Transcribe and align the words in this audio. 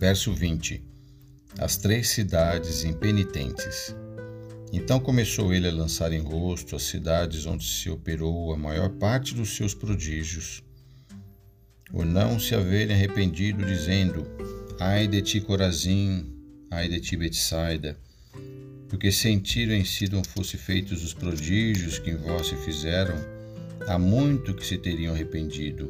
Verso 0.00 0.32
20: 0.32 0.82
As 1.58 1.76
três 1.76 2.08
cidades 2.08 2.84
impenitentes. 2.84 3.94
Então 4.72 4.98
começou 4.98 5.52
ele 5.52 5.68
a 5.68 5.72
lançar 5.72 6.10
em 6.10 6.22
rosto 6.22 6.74
as 6.74 6.84
cidades 6.84 7.44
onde 7.44 7.66
se 7.66 7.90
operou 7.90 8.50
a 8.50 8.56
maior 8.56 8.88
parte 8.88 9.34
dos 9.34 9.54
seus 9.54 9.74
prodígios, 9.74 10.62
por 11.90 12.06
não 12.06 12.40
se 12.40 12.54
haverem 12.54 12.96
arrependido, 12.96 13.62
dizendo: 13.62 14.26
Ai 14.80 15.06
de 15.06 15.20
ti, 15.20 15.38
Corazim, 15.38 16.34
ai 16.70 16.88
de 16.88 16.98
ti, 16.98 17.14
Betsaida, 17.14 18.00
porque 18.88 19.12
sentiram 19.12 19.74
em 19.74 19.84
si 19.84 20.10
não 20.10 20.24
fosse 20.24 20.56
feitos 20.56 21.04
os 21.04 21.12
prodígios 21.12 21.98
que 21.98 22.08
em 22.08 22.16
vós 22.16 22.46
se 22.46 22.56
fizeram, 22.56 23.16
há 23.86 23.98
muito 23.98 24.54
que 24.54 24.64
se 24.64 24.78
teriam 24.78 25.12
arrependido, 25.12 25.88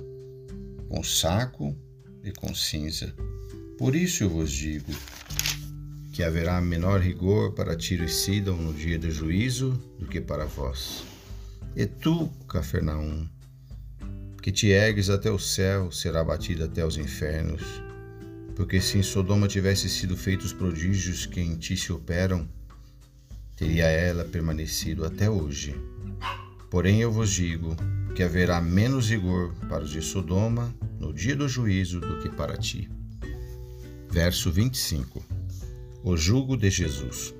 com 0.88 1.00
saco 1.00 1.78
e 2.24 2.32
com 2.32 2.52
cinza. 2.52 3.14
Por 3.80 3.96
isso 3.96 4.24
eu 4.24 4.28
vos 4.28 4.52
digo: 4.52 4.92
que 6.12 6.22
haverá 6.22 6.60
menor 6.60 7.00
rigor 7.00 7.54
para 7.54 7.74
Tiro 7.74 8.04
e 8.04 8.10
Sidon 8.10 8.56
no 8.56 8.74
dia 8.74 8.98
do 8.98 9.10
juízo 9.10 9.70
do 9.98 10.04
que 10.04 10.20
para 10.20 10.44
vós. 10.44 11.02
E 11.74 11.86
tu, 11.86 12.28
Cafarnaum, 12.46 13.26
que 14.42 14.52
te 14.52 14.66
ergues 14.66 15.08
até 15.08 15.30
o 15.30 15.38
céu, 15.38 15.90
será 15.90 16.22
batido 16.22 16.64
até 16.64 16.84
os 16.84 16.98
infernos. 16.98 17.62
Porque 18.54 18.82
se 18.82 18.98
em 18.98 19.02
Sodoma 19.02 19.48
tivesse 19.48 19.88
sido 19.88 20.14
feitos 20.14 20.52
prodígios 20.52 21.24
que 21.24 21.40
em 21.40 21.56
ti 21.56 21.74
se 21.74 21.90
operam, 21.90 22.46
teria 23.56 23.86
ela 23.86 24.26
permanecido 24.26 25.06
até 25.06 25.30
hoje. 25.30 25.74
Porém 26.68 27.00
eu 27.00 27.10
vos 27.10 27.30
digo 27.30 27.74
que 28.14 28.22
haverá 28.22 28.60
menos 28.60 29.08
rigor 29.08 29.54
para 29.70 29.84
os 29.84 29.90
de 29.90 30.02
Sodoma 30.02 30.70
no 30.98 31.14
dia 31.14 31.34
do 31.34 31.48
juízo 31.48 31.98
do 31.98 32.18
que 32.18 32.28
para 32.28 32.58
ti. 32.58 32.99
Verso 34.10 34.50
25 34.50 35.40
o 36.02 36.16
jugo 36.16 36.56
de 36.56 36.70
Jesus. 36.70 37.34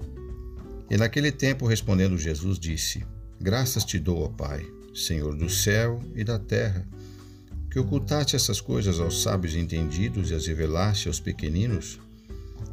E 0.91 0.97
naquele 0.97 1.33
tempo, 1.33 1.67
respondendo 1.67 2.19
Jesus, 2.19 2.59
disse: 2.59 3.05
Graças 3.41 3.85
te 3.85 3.99
dou, 3.99 4.23
ó 4.23 4.29
Pai, 4.29 4.67
Senhor 4.95 5.35
do 5.35 5.49
céu 5.49 6.03
e 6.15 6.25
da 6.25 6.39
terra, 6.39 6.87
que 7.71 7.79
ocultaste 7.79 8.37
essas 8.37 8.61
coisas 8.61 8.99
aos 8.99 9.23
sábios 9.23 9.55
entendidos 9.55 10.31
e 10.31 10.35
as 10.35 10.47
revelaste 10.47 11.09
aos 11.09 11.21
pequeninos? 11.21 11.99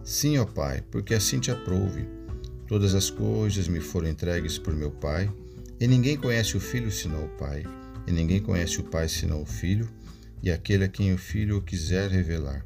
Sim, 0.04 0.38
ó 0.40 0.46
Pai, 0.46 0.84
porque 0.92 1.14
assim 1.14 1.40
te 1.40 1.52
aprouve. 1.52 2.06
Todas 2.68 2.96
as 2.96 3.10
coisas 3.10 3.68
me 3.68 3.80
foram 3.80 4.10
entregues 4.10 4.58
por 4.58 4.74
meu 4.74 4.92
Pai, 4.92 5.32
e 5.80 5.88
ninguém 5.88 6.18
conhece 6.18 6.58
o 6.58 6.60
Filho 6.60 6.92
senão 6.92 7.26
o 7.26 7.30
Pai, 7.38 7.64
e 8.06 8.12
ninguém 8.12 8.42
conhece 8.42 8.80
o 8.80 8.84
Pai 8.84 9.08
senão 9.08 9.44
o 9.44 9.46
Filho, 9.46 9.88
e 10.42 10.52
aquele 10.52 10.84
a 10.84 10.90
quem 10.90 11.14
o 11.14 11.18
Filho 11.18 11.62
quiser 11.62 12.10
revelar. 12.10 12.66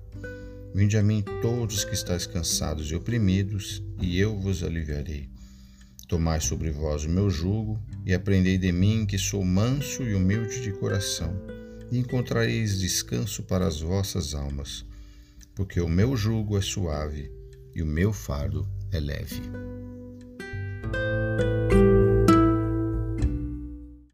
Vinde 0.73 0.97
a 0.97 1.03
mim 1.03 1.23
todos 1.41 1.83
que 1.83 1.93
estáis 1.93 2.25
cansados 2.25 2.89
e 2.91 2.95
oprimidos, 2.95 3.83
e 4.01 4.19
eu 4.19 4.39
vos 4.39 4.63
aliviarei. 4.63 5.29
Tomai 6.07 6.39
sobre 6.39 6.71
vós 6.71 7.05
o 7.05 7.09
meu 7.09 7.29
jugo 7.29 7.81
e 8.05 8.13
aprendei 8.13 8.57
de 8.57 8.71
mim, 8.71 9.05
que 9.05 9.17
sou 9.17 9.43
manso 9.43 10.03
e 10.03 10.13
humilde 10.13 10.61
de 10.61 10.71
coração, 10.73 11.33
e 11.91 11.97
encontrareis 11.97 12.79
descanso 12.79 13.43
para 13.43 13.67
as 13.67 13.81
vossas 13.81 14.33
almas, 14.33 14.85
porque 15.55 15.81
o 15.81 15.89
meu 15.89 16.15
jugo 16.15 16.57
é 16.57 16.61
suave 16.61 17.29
e 17.75 17.81
o 17.81 17.85
meu 17.85 18.13
fardo 18.13 18.67
é 18.91 18.99
leve. 18.99 19.41